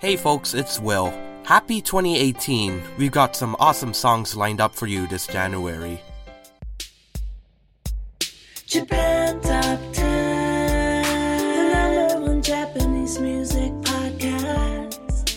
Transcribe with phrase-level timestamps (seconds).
[0.00, 1.12] Hey folks, it's Will.
[1.42, 2.82] Happy 2018.
[2.96, 6.00] We've got some awesome songs lined up for you this January.
[8.66, 15.36] Japan Top 10, the number one Japanese music podcast.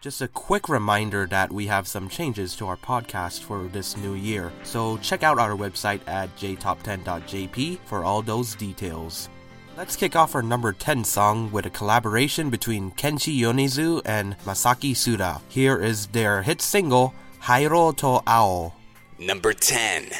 [0.00, 4.14] Just a quick reminder that we have some changes to our podcast for this new
[4.14, 9.30] year, so check out our website at jtop10.jp for all those details.
[9.77, 14.95] Let's kick off our number 10 song with a collaboration between Kenshi Yonezu and Masaki
[14.95, 15.41] Suda.
[15.49, 18.73] Here is their hit single, Hairo to Ao.
[19.17, 20.11] Number 10.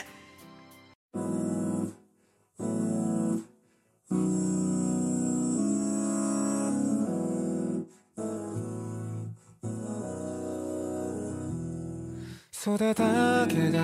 [12.64, 13.80] 育てた毛が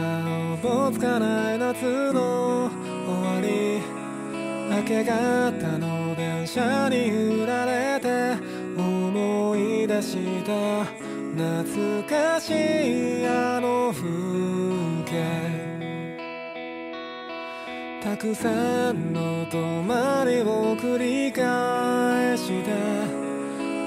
[0.53, 2.69] おぼつかない夏の
[3.07, 4.00] 終わり
[4.74, 8.36] 明け方の電車に揺られて
[8.74, 10.84] 思い出した
[11.36, 14.08] 懐かしいあの風
[15.04, 15.62] 景
[18.02, 20.96] たくさんの泊まりを繰
[21.26, 22.72] り返して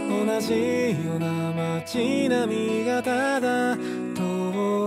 [0.08, 3.82] 同じような街並みがただ通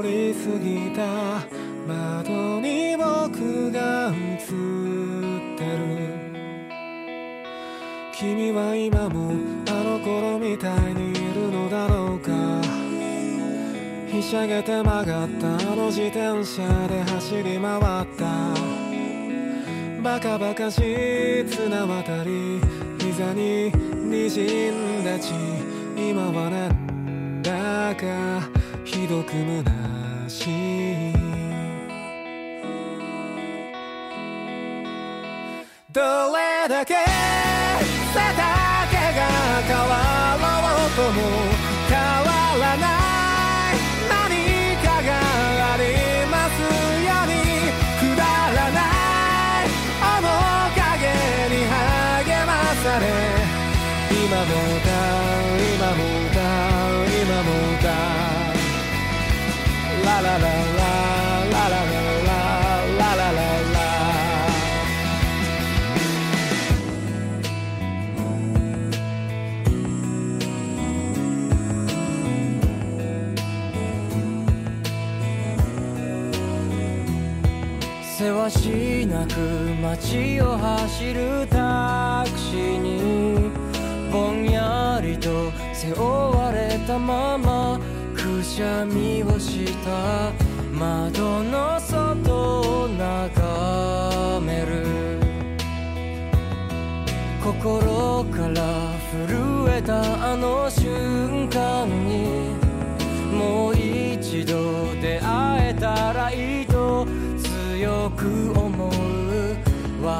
[0.04, 1.42] り過ぎた
[1.86, 4.37] 窓に僕が映
[8.38, 9.32] 君は今も
[9.68, 12.30] あの頃みたいにいるのだろうか。
[14.06, 18.54] ひしゃげて曲がったあの自転車で走り回った。
[20.04, 22.60] バカバカしい綱渡り
[23.00, 25.32] 膝に滲んだ血。
[25.96, 28.48] 今はなんだか
[28.84, 31.12] ひどく虚しい。
[35.90, 36.00] ど
[36.36, 36.94] れだけ
[39.68, 41.57] 変わろうとも
[78.18, 79.38] せわしなく
[79.80, 83.48] 街を走るタクシーに
[84.10, 87.78] ぼんやりと背負われたまま
[88.16, 90.32] くしゃみをした
[90.72, 95.20] 窓の外を眺める。
[97.40, 102.47] 心から震えたあの瞬間に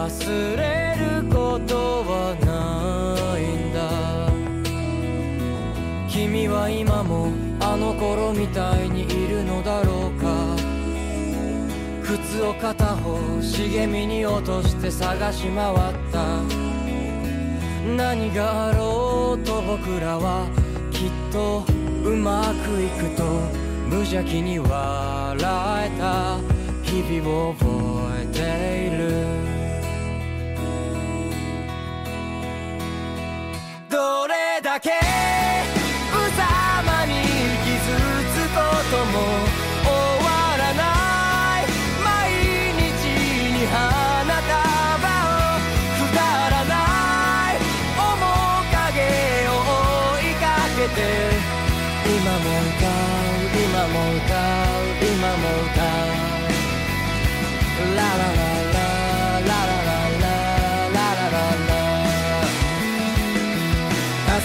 [0.08, 1.76] 忘れること
[2.06, 3.78] はないんだ。
[6.08, 10.56] 君は今もあの頃みたいにいるのだろうか。
[12.02, 15.76] 靴を片方茂みに落として探し回っ
[16.10, 16.42] た。
[17.94, 20.46] 何があろうと僕らは
[20.90, 21.64] きっと
[22.02, 23.24] うまくいくと
[23.90, 25.36] 無邪気に笑
[25.84, 26.38] えた。
[26.82, 27.66] 日々を覚
[28.22, 28.67] えて
[34.58, 34.90] れだけ。
[36.10, 37.14] 無様に
[37.64, 37.78] 傷
[38.34, 38.60] つこ
[38.90, 39.47] とも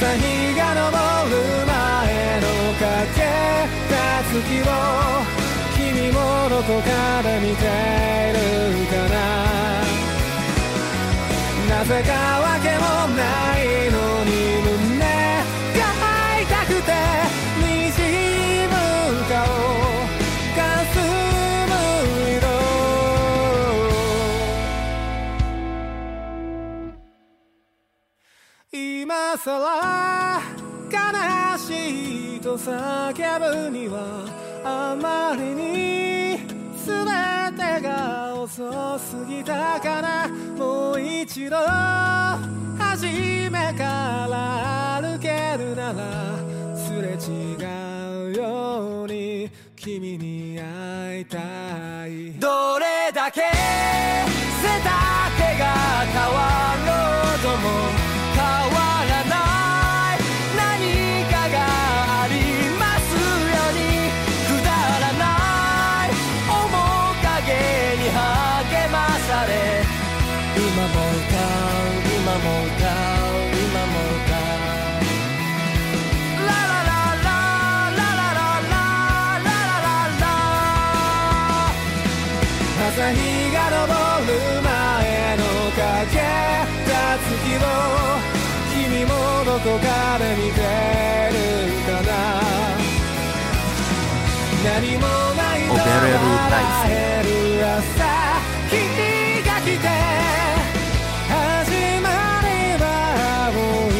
[0.03, 0.19] 朝日
[0.55, 0.81] が昇
[1.29, 1.35] る
[1.65, 1.71] 前
[2.41, 2.45] の
[2.75, 2.83] か
[3.15, 3.23] け
[3.87, 3.95] た
[4.27, 4.69] 月を
[5.77, 6.19] 君も
[6.49, 6.91] どこか
[7.23, 9.15] で見ているかな。
[11.77, 12.11] なぜか
[12.41, 12.83] わけも
[13.15, 13.21] な
[13.59, 13.62] い。
[29.43, 30.39] さら
[30.89, 34.25] 悲しいと叫ぶには
[34.63, 36.37] あまりに
[36.85, 37.03] 全
[37.53, 40.29] てが遅すぎたかな。
[40.57, 43.05] もう一度初
[43.51, 46.37] めから歩けるなら
[46.73, 47.57] すれ違
[48.31, 51.37] うように君に会いた
[52.07, 52.31] い。
[52.39, 54.87] どれだけ背丈
[55.59, 55.65] が
[56.13, 56.93] 変わろ
[57.35, 57.92] うとも
[89.63, 89.85] こか
[90.19, 91.39] ら見てる
[91.87, 92.11] かな
[94.61, 95.79] 何もないのが
[96.85, 97.79] 減る朝
[98.69, 98.75] 君
[99.45, 99.87] が来て
[101.29, 101.31] 始
[102.01, 102.07] ま
[102.43, 102.83] れば
[103.47, 103.55] 青
[103.87, 103.95] い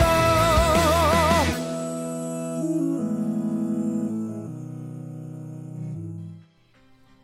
[0.00, 0.04] の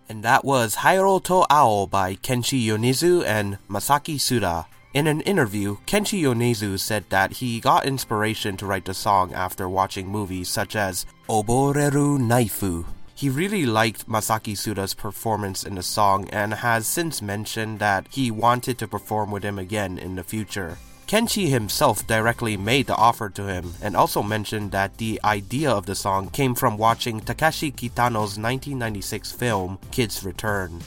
[0.09, 4.67] And that was Hairo to Ao by Kenshi Yonezu and Masaki Suda.
[4.95, 9.67] In an interview, Kenshi Yonezu said that he got inspiration to write the song after
[9.67, 12.85] watching movies such as Oboreru Naifu.
[13.15, 18.31] He really liked Masaki Suda's performance in the song and has since mentioned that he
[18.31, 20.77] wanted to perform with him again in the future.
[21.07, 25.87] Kenshi himself directly made the offer to him and also mentioned that the idea of
[25.87, 30.81] the song came from watching Takeshi Kitano's 1996 film Kids Return.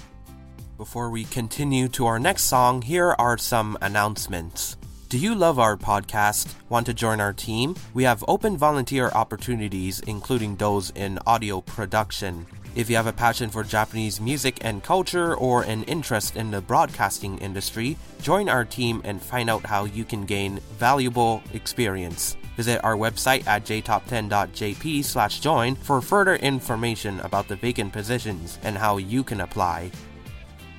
[0.77, 4.75] Before we continue to our next song, here are some announcements.
[5.07, 6.53] Do you love our podcast?
[6.67, 7.77] Want to join our team?
[7.93, 12.45] We have open volunteer opportunities, including those in audio production.
[12.75, 16.59] If you have a passion for Japanese music and culture or an interest in the
[16.59, 22.35] broadcasting industry, join our team and find out how you can gain valuable experience.
[22.57, 29.23] Visit our website at jtop10.jp/join for further information about the vacant positions and how you
[29.23, 29.89] can apply.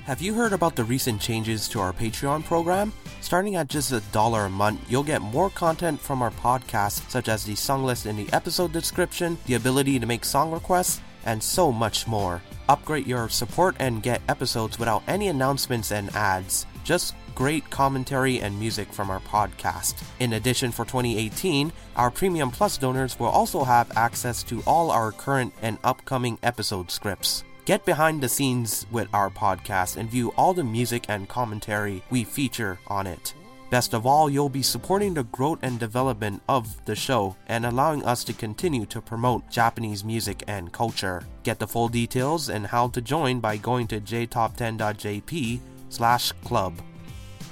[0.06, 2.92] Have you heard about the recent changes to our Patreon program?
[3.22, 7.28] Starting at just a dollar a month, you'll get more content from our podcast, such
[7.28, 11.42] as the song list in the episode description, the ability to make song requests, and
[11.42, 12.40] so much more.
[12.68, 16.66] Upgrade your support and get episodes without any announcements and ads.
[16.84, 20.00] Just great commentary and music from our podcast.
[20.20, 25.10] In addition, for 2018, our Premium Plus donors will also have access to all our
[25.10, 27.42] current and upcoming episode scripts.
[27.66, 32.22] Get behind the scenes with our podcast and view all the music and commentary we
[32.22, 33.34] feature on it.
[33.70, 38.04] Best of all, you'll be supporting the growth and development of the show and allowing
[38.04, 41.24] us to continue to promote Japanese music and culture.
[41.42, 45.58] Get the full details and how to join by going to jtop10.jp
[45.88, 46.80] slash club.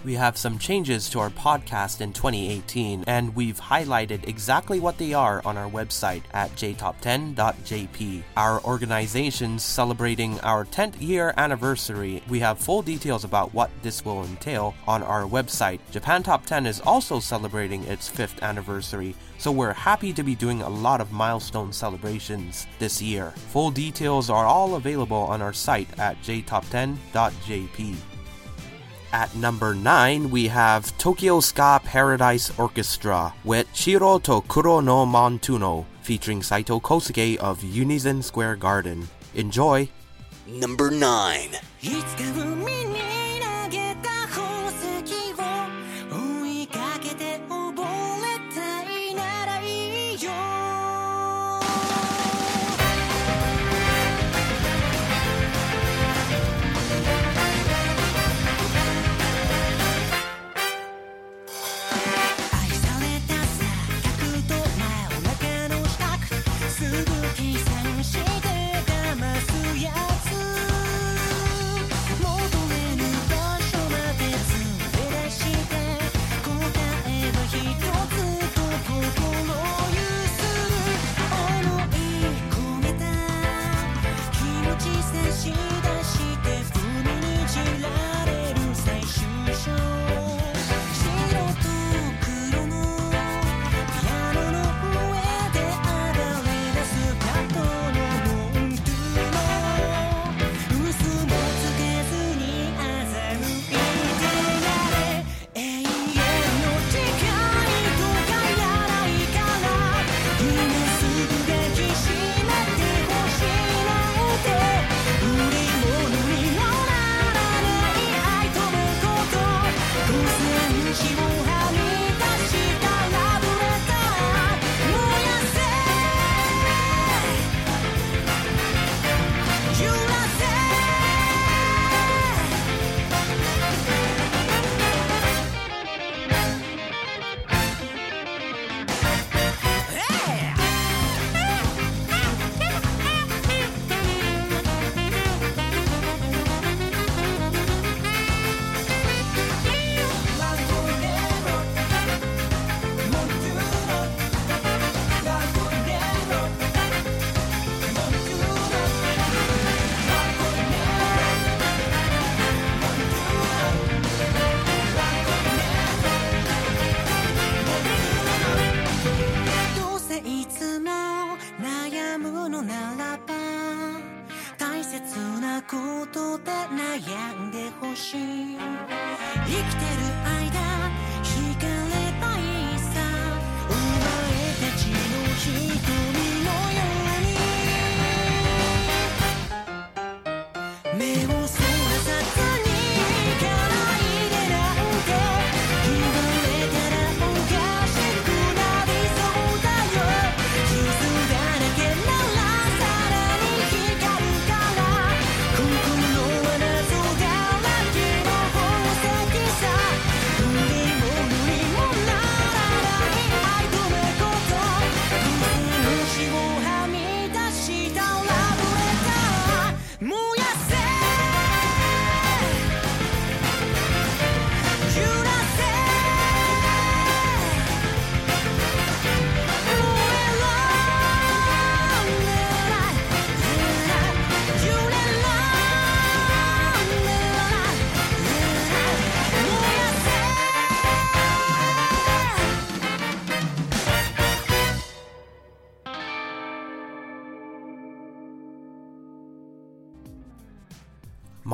[0.04, 5.14] We have some changes to our podcast in 2018, and we've highlighted exactly what they
[5.14, 8.23] are on our website at jtop10.jp.
[8.37, 12.23] Our organization's celebrating our 10th year anniversary.
[12.28, 15.80] We have full details about what this will entail on our website.
[15.90, 20.61] Japan Top 10 is also celebrating its 5th anniversary, so we're happy to be doing
[20.61, 23.30] a lot of milestone celebrations this year.
[23.52, 27.96] Full details are all available on our site at jtop10.jp.
[29.14, 35.87] At number 9, we have Tokyo Ska Paradise Orchestra with Shiro to Kuro no Montuno,
[36.02, 39.06] featuring Saito Kosuke of Unison Square Garden.
[39.37, 39.88] Enjoy!
[40.49, 41.50] Number 9.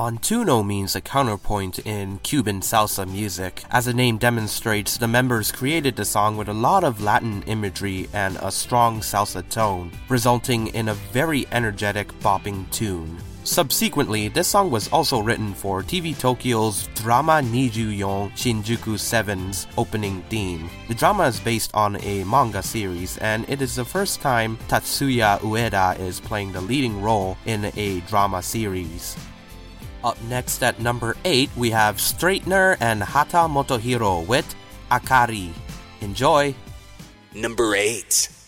[0.00, 3.64] Montuno means a counterpoint in Cuban salsa music.
[3.71, 8.09] As the name demonstrates, the members created the song with a lot of Latin imagery
[8.14, 13.19] and a strong salsa tone, resulting in a very energetic bopping tune.
[13.45, 20.71] Subsequently, this song was also written for TV Tokyo's Drama Nijuyon Shinjuku 7's opening theme.
[20.88, 25.40] The drama is based on a manga series, and it is the first time Tatsuya
[25.40, 29.14] Ueda is playing the leading role in a drama series.
[30.02, 34.54] Up next at number 8, we have Straightener and Hata Motohiro with
[34.90, 35.52] Akari.
[36.00, 36.54] Enjoy!
[37.35, 38.39] Number 8.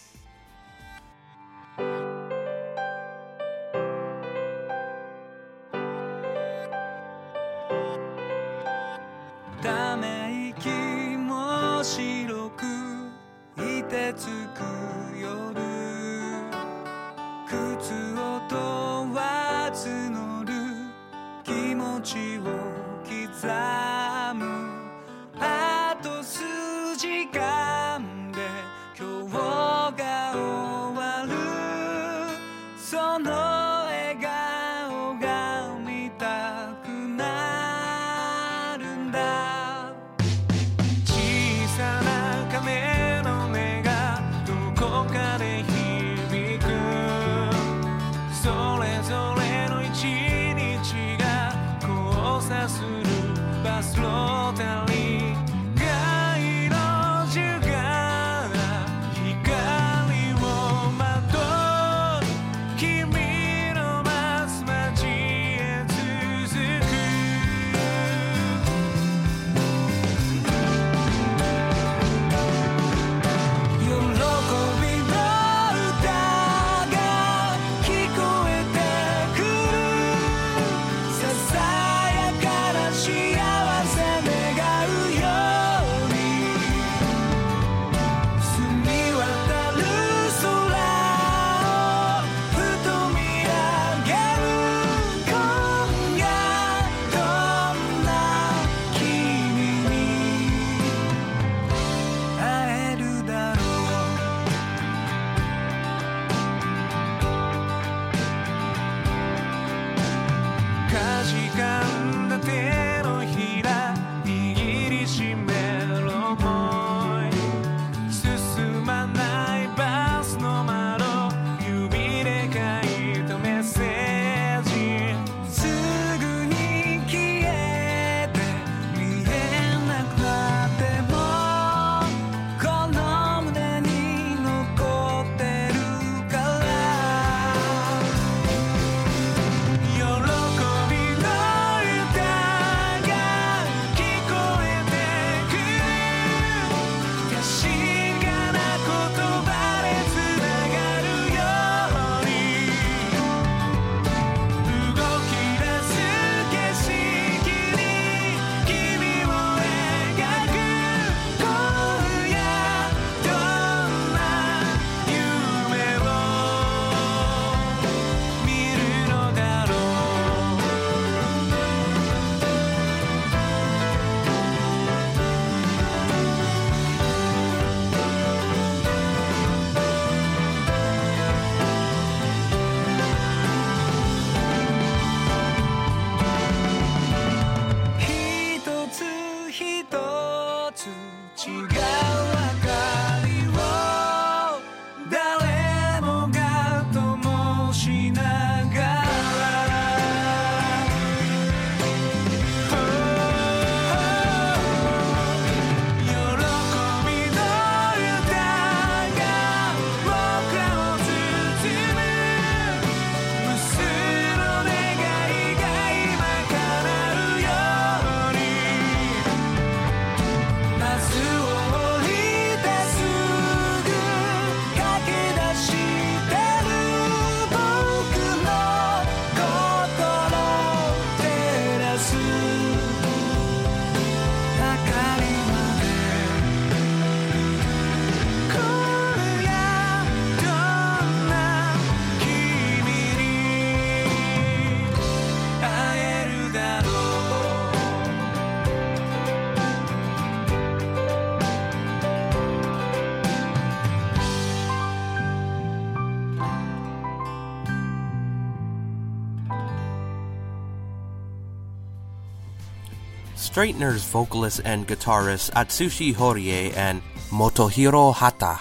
[263.63, 268.59] Straightener's vocalist and guitarist Atsushi Horie and Motohiro Hata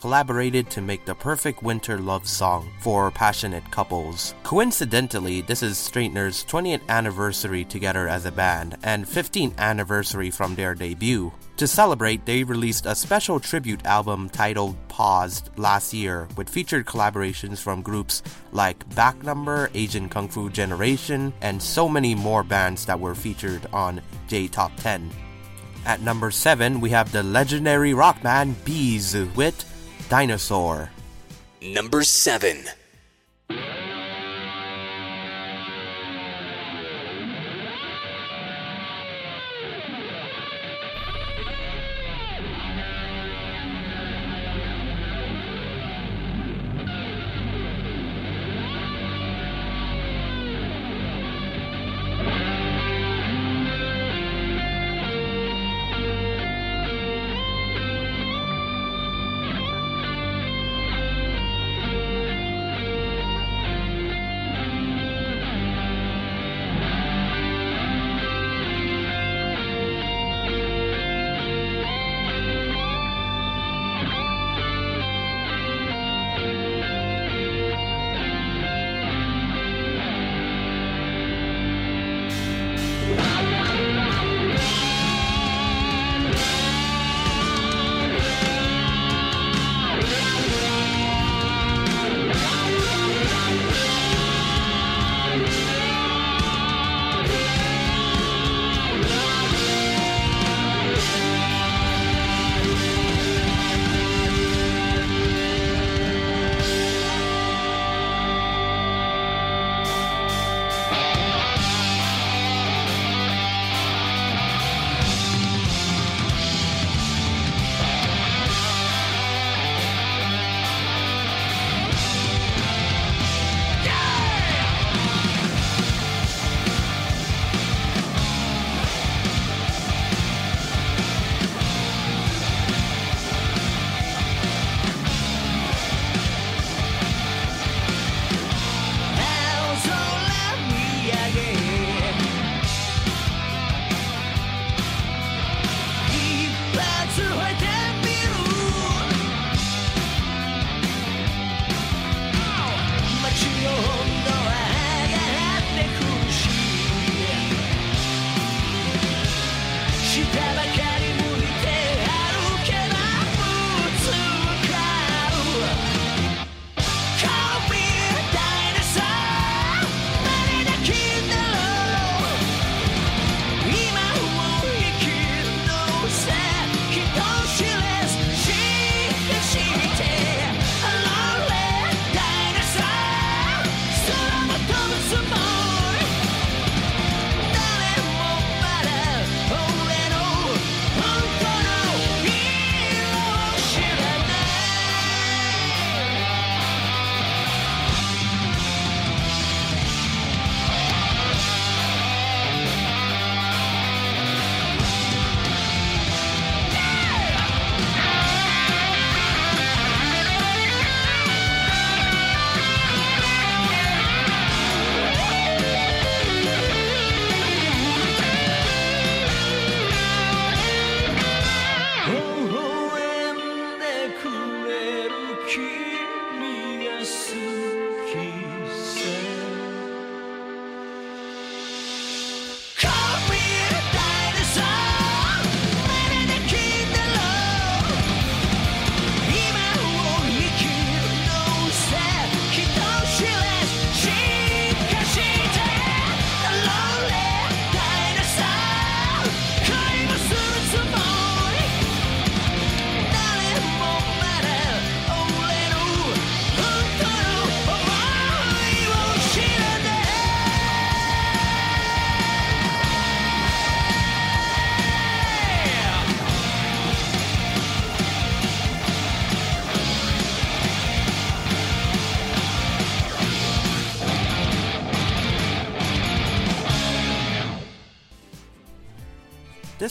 [0.00, 4.34] collaborated to make the perfect winter love song for passionate couples.
[4.42, 10.74] Coincidentally, this is Straightener's 20th anniversary together as a band and 15th anniversary from their
[10.74, 11.30] debut.
[11.60, 17.58] To celebrate, they released a special tribute album titled Paused last year with featured collaborations
[17.58, 22.98] from groups like Back Number, Asian Kung Fu Generation, and so many more bands that
[22.98, 25.10] were featured on J Top 10.
[25.84, 29.62] At number 7, we have the legendary rock band B'z with
[30.08, 30.88] Dinosaur.
[31.60, 32.56] Number 7.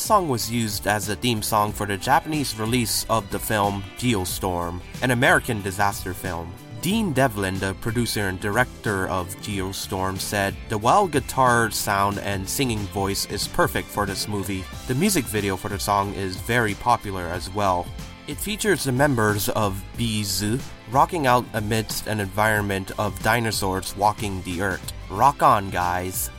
[0.10, 4.82] song was used as a theme song for the Japanese release of the film Geostorm,
[5.04, 6.52] an American disaster film.
[6.82, 12.80] Dean Devlin, the producer and director of Geostorm, said, The wild guitar sound and singing
[12.88, 14.63] voice is perfect for this movie.
[14.88, 17.86] The music video for the song is very popular as well.
[18.26, 24.63] It features the members of B'z rocking out amidst an environment of dinosaurs walking the
[24.63, 24.91] earth.
[25.12, 26.32] Rock on, guys!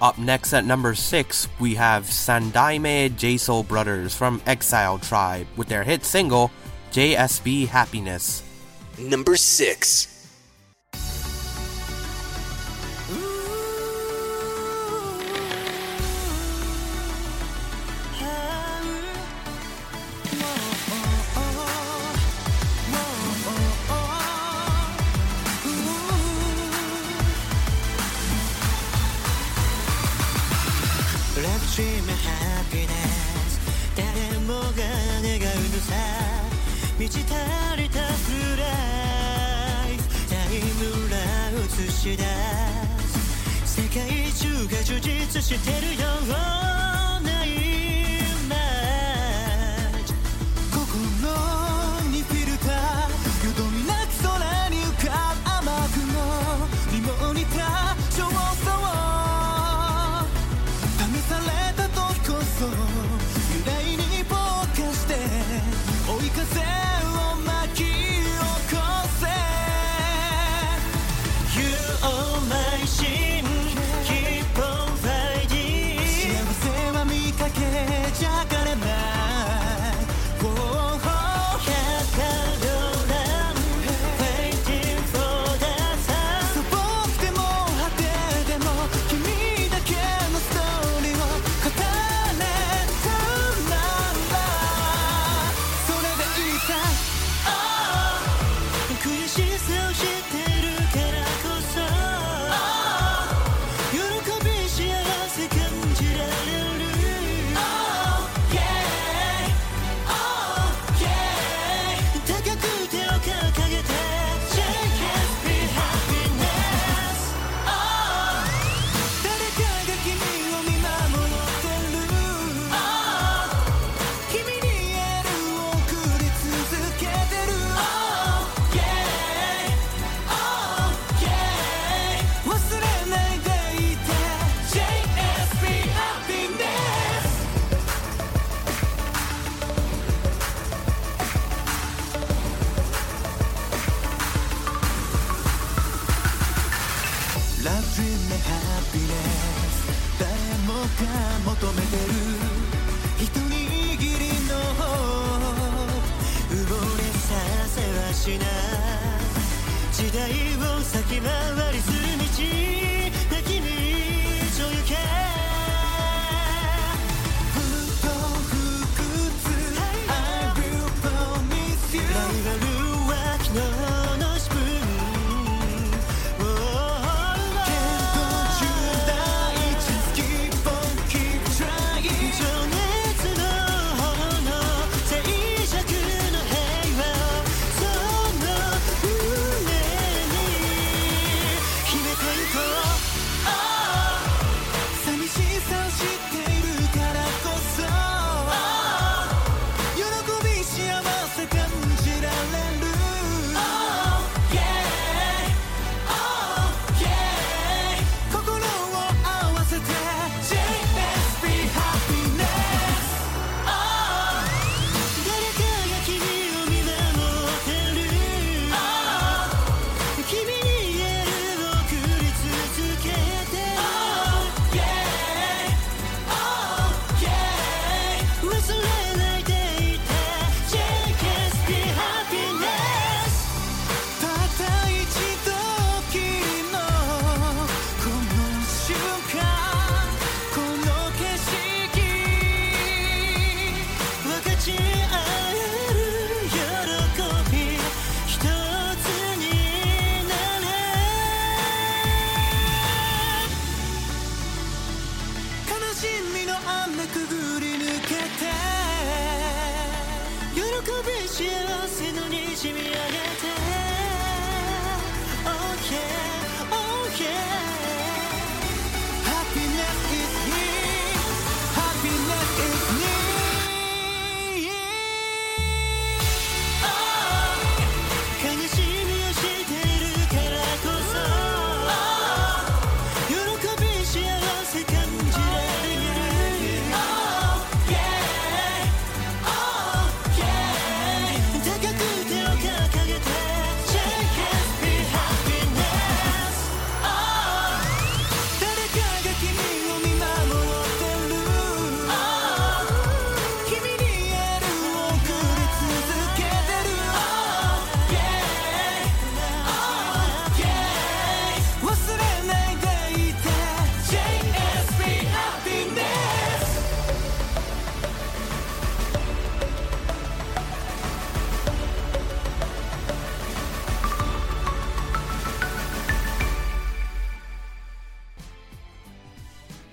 [0.00, 5.82] Up next at number 6, we have Sandaime J-Soul Brothers from Exile Tribe with their
[5.82, 6.52] hit single,
[6.92, 8.44] JSB Happiness.
[8.98, 10.17] Number 6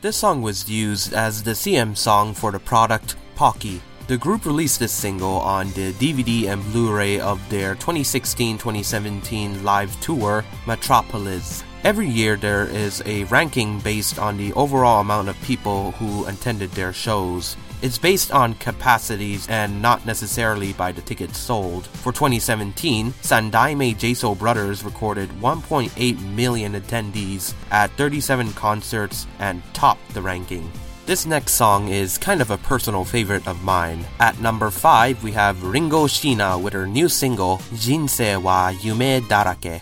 [0.05, 3.81] was used as the CM song for the product Pocky.
[4.05, 9.63] The group released this single on the DVD and Blu ray of their 2016 2017
[9.63, 11.63] live tour, Metropolis.
[11.83, 16.69] Every year, there is a ranking based on the overall amount of people who attended
[16.73, 17.57] their shows.
[17.81, 21.87] It's based on capacities and not necessarily by the tickets sold.
[21.87, 30.21] For 2017, Sandaime J-Soul Brothers recorded 1.8 million attendees at 37 concerts and topped the
[30.21, 30.71] ranking.
[31.05, 34.05] This next song is kind of a personal favorite of mine.
[34.19, 39.81] At number 5, we have Ringo Sheena with her new single, Jinsei wa Yume Darake.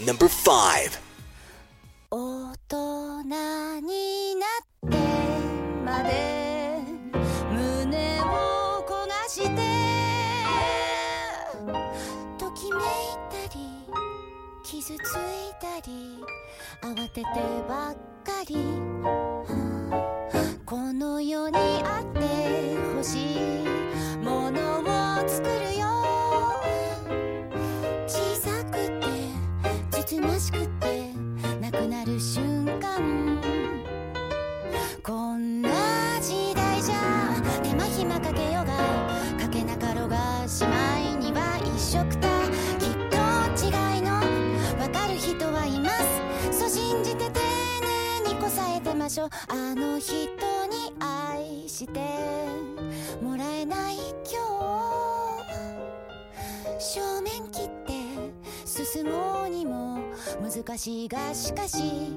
[0.00, 1.09] Number 5.
[16.90, 17.26] 慌てて
[17.68, 18.56] ばっかり。
[20.66, 22.18] この世にあって
[22.96, 23.66] ほしい
[24.18, 24.84] ものを
[25.28, 25.86] 作るよ。
[28.08, 28.90] 小さくて
[30.02, 30.69] つつましくて。
[49.10, 49.28] しょう。
[49.48, 52.00] あの人に愛して
[53.20, 54.38] もらえない今
[56.78, 56.80] 日。
[56.80, 57.92] 正面切って
[58.64, 59.98] 進もうにも
[60.40, 62.16] 難しいがしかし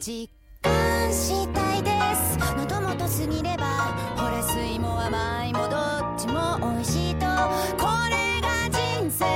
[0.00, 0.30] 実
[0.62, 2.38] 感したいです。
[2.56, 3.66] 喉元過ぎれば
[4.16, 7.26] ほら酸いも甘いもどっちも美味しいと。
[7.76, 9.26] これが人生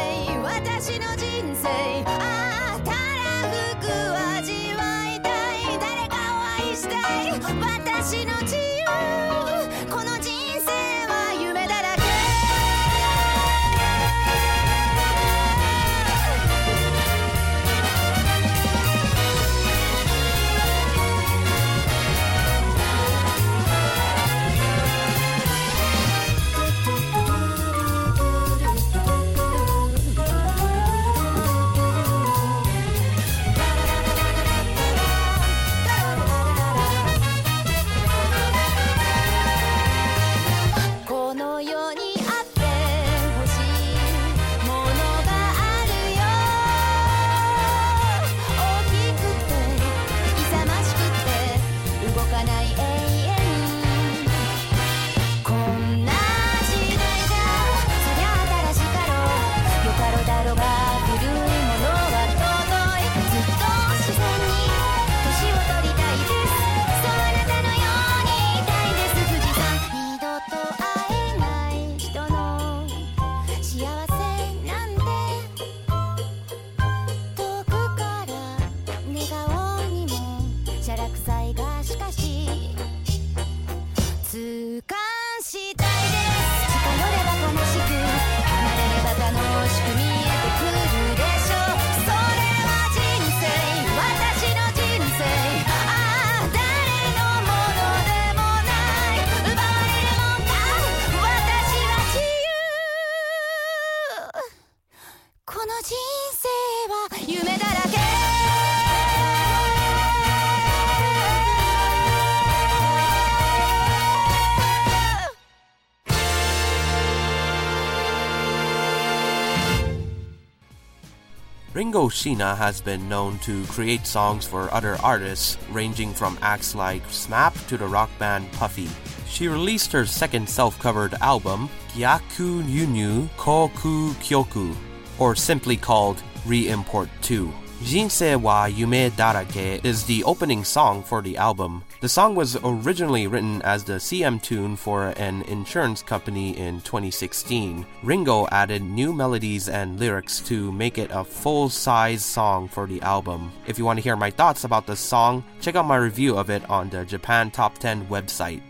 [121.74, 127.02] Ringo Sheena has been known to create songs for other artists, ranging from acts like
[127.08, 128.90] SMAP to the rock band Puffy.
[129.26, 134.76] She released her second self-covered album, Gyaku Yunyu Koku Kyoku,
[135.18, 137.50] or simply called Re-Import 2.
[137.82, 141.82] Jinsei wa Yume Darake is the opening song for the album.
[142.00, 147.84] The song was originally written as the CM tune for an insurance company in 2016.
[148.04, 153.02] Ringo added new melodies and lyrics to make it a full size song for the
[153.02, 153.50] album.
[153.66, 156.50] If you want to hear my thoughts about the song, check out my review of
[156.50, 158.62] it on the Japan Top 10 website.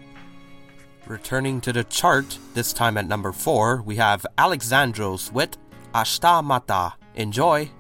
[1.07, 5.59] Returning to the chart, this time at number 4, we have Alexandros with
[5.94, 6.94] Ashita Mata.
[7.14, 7.70] Enjoy!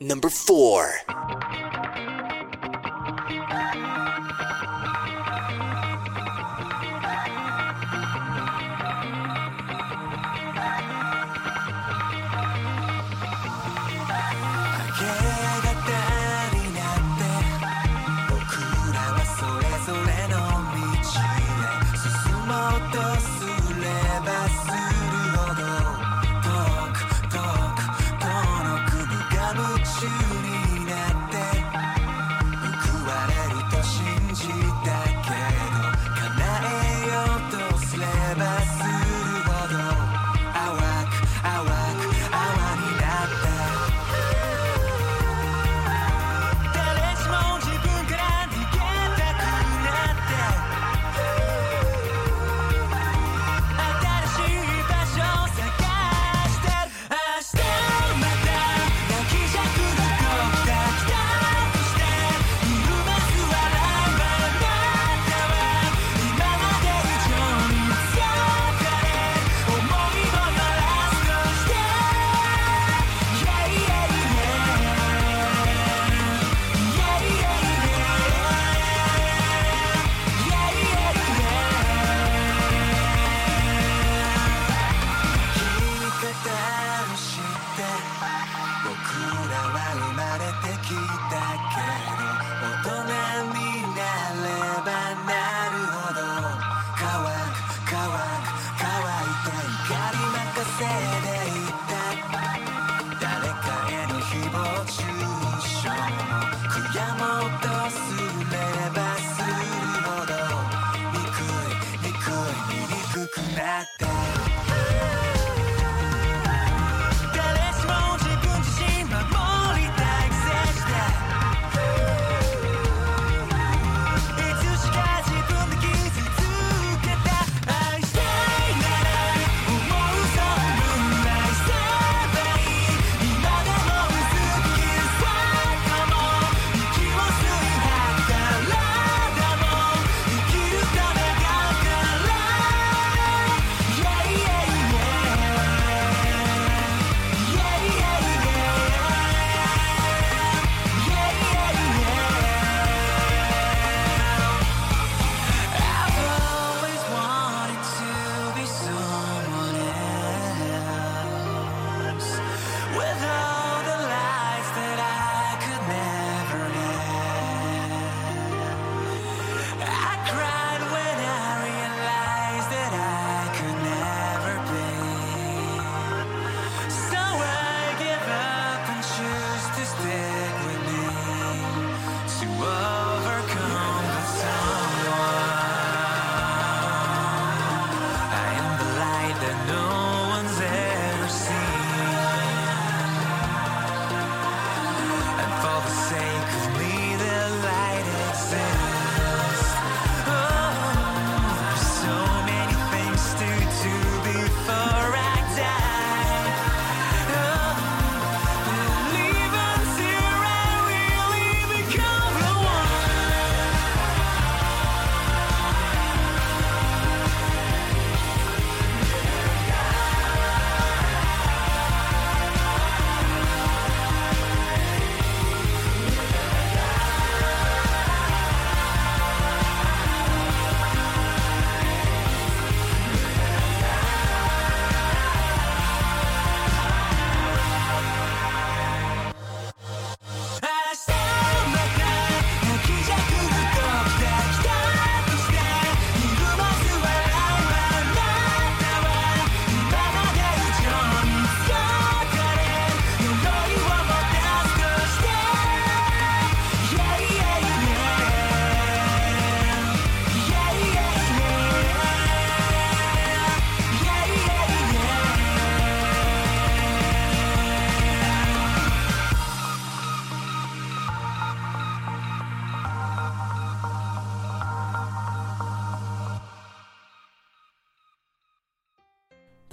[0.00, 1.77] Number 4.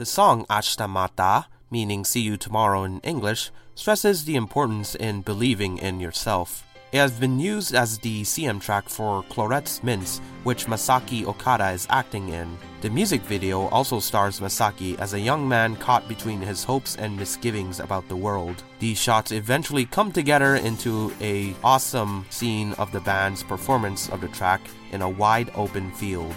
[0.05, 5.79] The song Ashita Mata, meaning see you tomorrow in English, stresses the importance in believing
[5.79, 6.63] in yourself.
[6.91, 11.87] It has been used as the CM track for Clorets Mints, which Masaki Okada is
[11.89, 12.55] acting in.
[12.81, 17.17] The music video also stars Masaki as a young man caught between his hopes and
[17.17, 18.61] misgivings about the world.
[18.77, 24.27] These shots eventually come together into a awesome scene of the band's performance of the
[24.27, 26.35] track in a wide open field.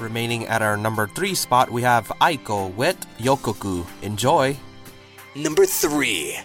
[0.00, 3.86] Remaining at our number three spot, we have Aiko with Yokoku.
[4.02, 4.56] Enjoy!
[5.36, 6.38] Number three.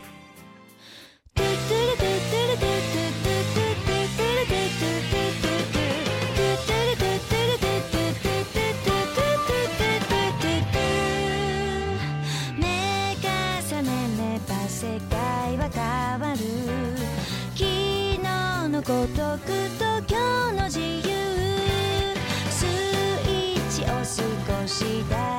[25.09, 25.34] back.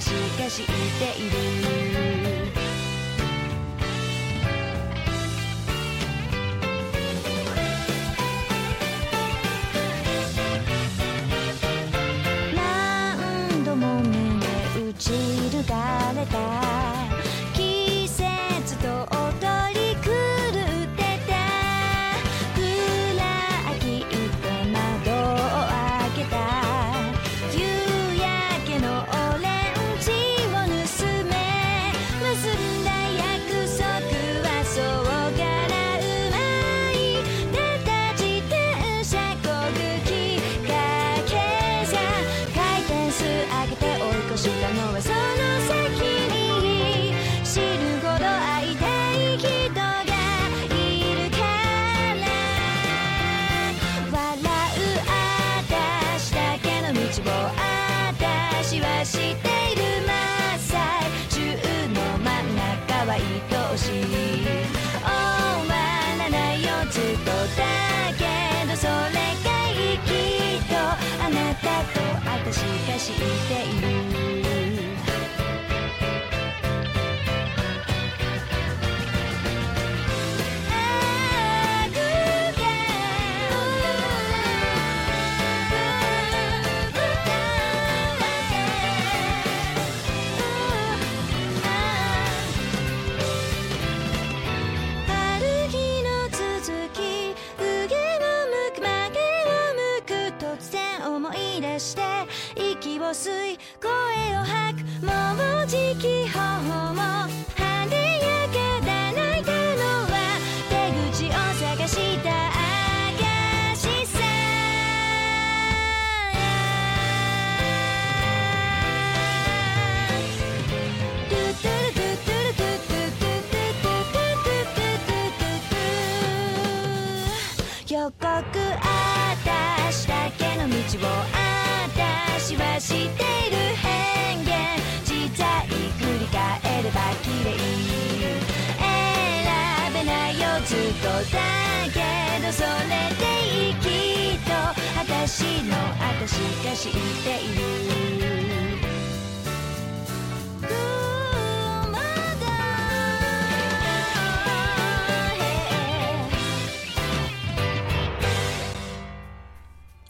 [0.00, 1.87] 私が知っている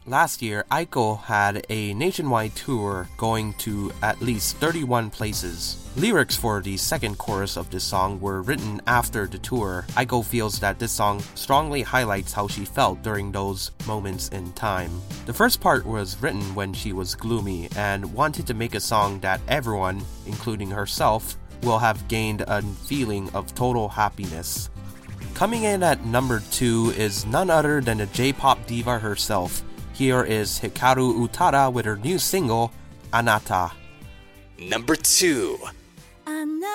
[0.06, 5.87] Last year, Aiko had a nationwide tour going to at least 31 places.
[5.98, 9.84] Lyrics for the second chorus of this song were written after the tour.
[9.96, 14.92] Aiko feels that this song strongly highlights how she felt during those moments in time.
[15.26, 19.18] The first part was written when she was gloomy and wanted to make a song
[19.20, 24.70] that everyone, including herself, will have gained a feeling of total happiness.
[25.34, 29.64] Coming in at number 2 is none other than the J pop diva herself.
[29.94, 32.70] Here is Hikaru Utada with her new single,
[33.12, 33.72] Anata.
[34.60, 35.58] Number 2
[36.30, 36.68] あな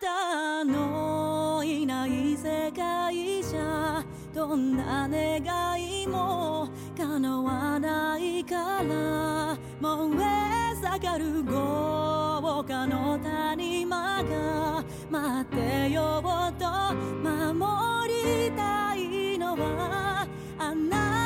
[0.00, 5.42] たのいない世界じゃどんな願
[6.02, 20.28] いも叶わないから燃え盛る豪華の谷間が待ってようと守りたいのは
[20.60, 21.21] あなた。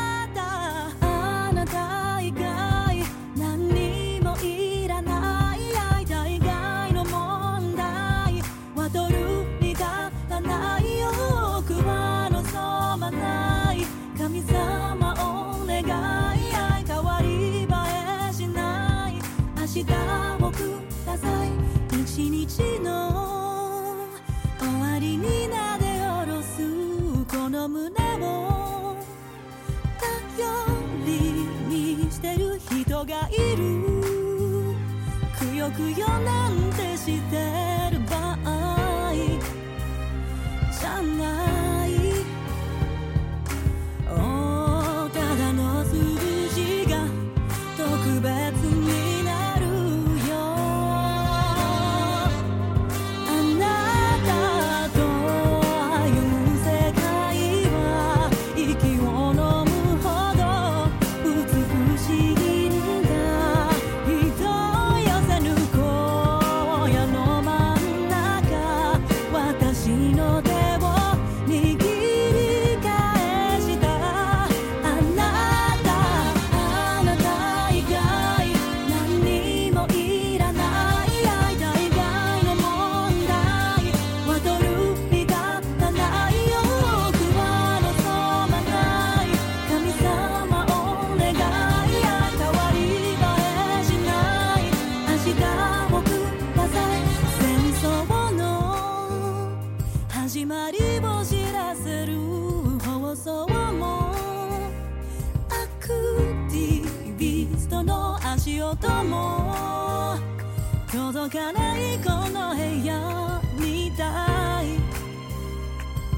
[112.06, 114.66] この部屋みたい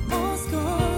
[0.06, 0.97] もう少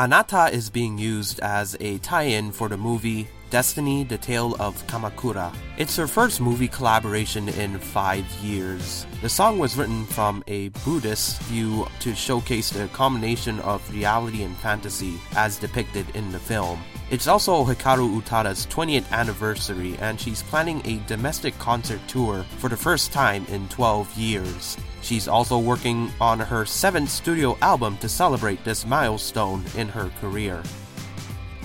[0.00, 4.82] Anata is being used as a tie in for the movie Destiny The Tale of
[4.86, 5.54] Kamakura.
[5.76, 9.04] It's her first movie collaboration in five years.
[9.20, 14.56] The song was written from a Buddhist view to showcase the combination of reality and
[14.56, 16.80] fantasy as depicted in the film.
[17.10, 22.76] It's also Hikaru Utada's 20th anniversary, and she's planning a domestic concert tour for the
[22.76, 24.76] first time in 12 years.
[25.02, 30.62] She's also working on her seventh studio album to celebrate this milestone in her career.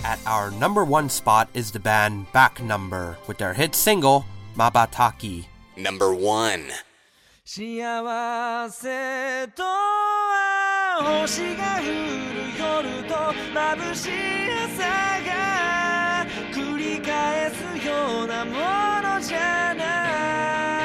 [0.03, 4.25] At our number one spot is the band Back Number with their hit single,
[4.57, 5.45] Mabataki.
[5.77, 6.71] Number one.
[7.47, 10.64] 幸せとは
[11.03, 11.91] 星が降る
[12.57, 13.15] 夜と
[13.53, 14.11] 眩しい
[14.63, 14.83] 朝
[15.25, 18.51] が繰り返すようなも
[19.01, 20.84] のじゃない。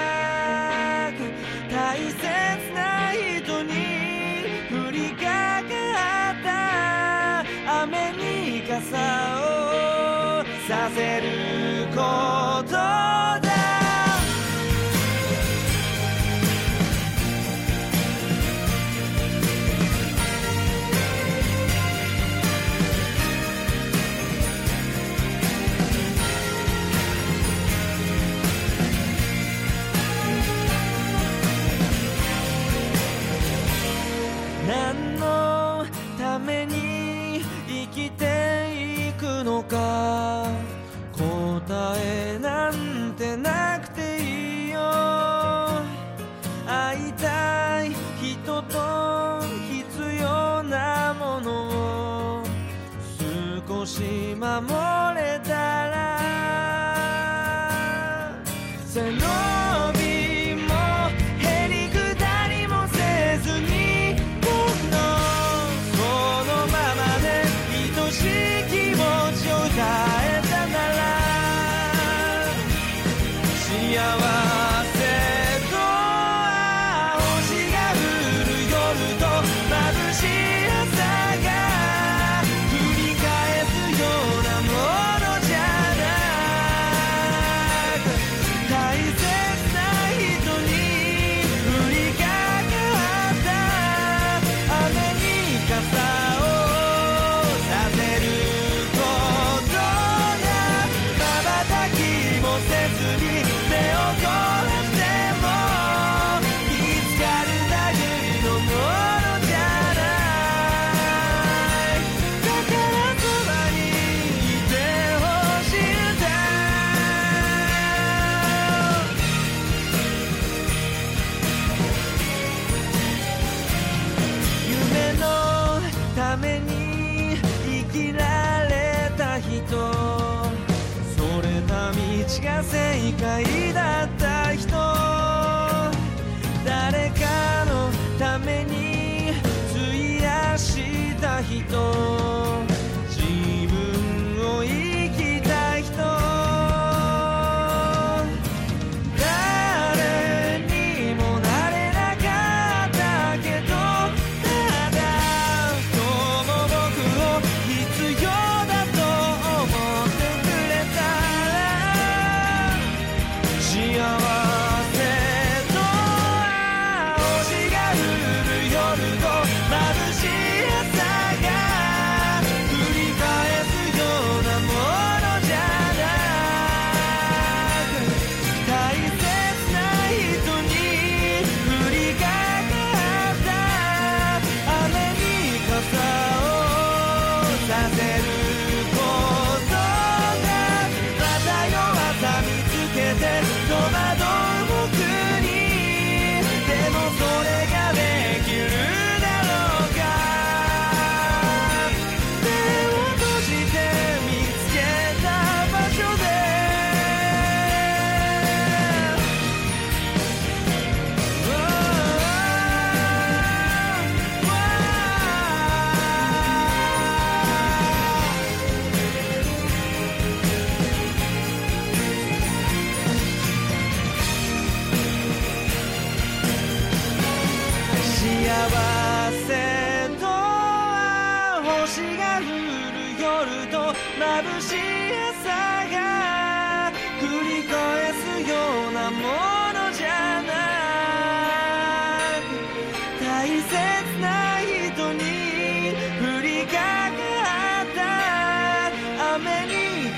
[141.61, 141.90] Cristo.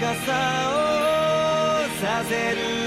[0.03, 2.82] 傘をさせる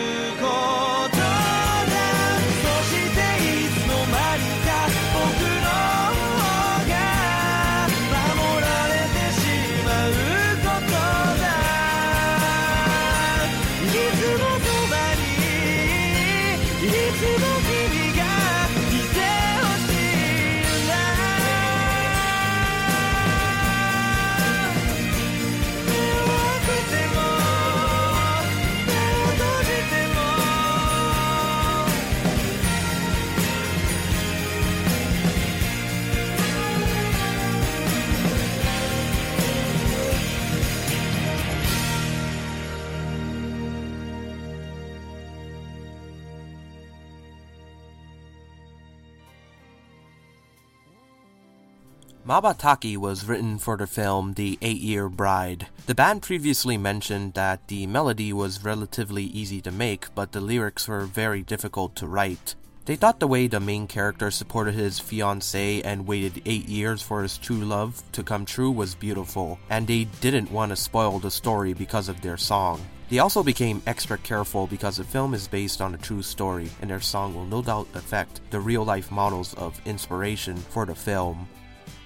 [52.27, 55.67] Mabataki was written for the film The Eight Year Bride.
[55.85, 60.87] The band previously mentioned that the melody was relatively easy to make, but the lyrics
[60.87, 62.55] were very difficult to write.
[62.85, 67.21] They thought the way the main character supported his fiancée and waited eight years for
[67.21, 71.29] his true love to come true was beautiful, and they didn't want to spoil the
[71.29, 72.83] story because of their song.
[73.09, 76.89] They also became extra careful because the film is based on a true story, and
[76.89, 81.47] their song will no doubt affect the real life models of inspiration for the film.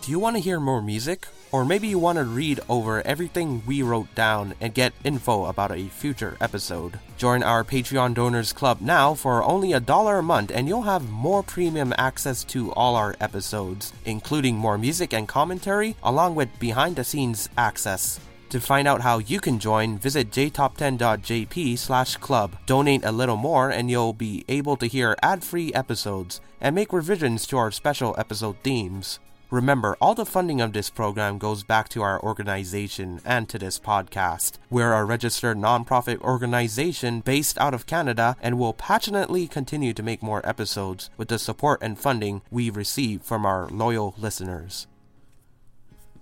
[0.02, 1.28] Do you want to hear more music?
[1.50, 5.72] Or maybe you want to read over everything we wrote down and get info about
[5.72, 6.98] a future episode?
[7.16, 11.10] Join our Patreon Donors Club now for only a dollar a month and you'll have
[11.10, 16.96] more premium access to all our episodes, including more music and commentary, along with behind
[16.96, 18.20] the scenes access.
[18.50, 22.56] To find out how you can join, visit jtop10.jp slash club.
[22.64, 27.46] Donate a little more and you'll be able to hear ad-free episodes and make revisions
[27.46, 29.18] to our special episode themes.
[29.50, 33.78] Remember, all the funding of this program goes back to our organization and to this
[33.78, 34.58] podcast.
[34.68, 40.22] We're a registered nonprofit organization based out of Canada and will passionately continue to make
[40.22, 44.86] more episodes with the support and funding we receive from our loyal listeners.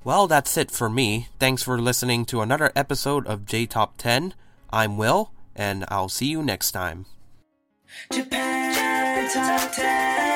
[0.05, 1.27] Well, that's it for me.
[1.41, 4.35] Thanks for listening to another episode of J Top 10.
[4.71, 7.07] I'm Will, and I'll see you next time.
[8.13, 10.36] Japan Top 10